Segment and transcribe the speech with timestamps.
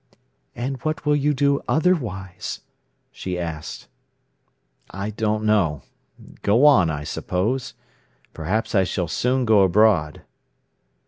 [0.55, 2.61] "And what will you do otherwise?"
[3.11, 3.87] she asked.
[4.89, 7.75] "I don't know—go on, I suppose.
[8.33, 10.23] Perhaps I shall soon go abroad."